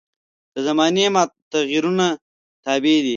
[0.53, 2.07] دا زماني متغیرونو
[2.63, 3.09] تابع دي.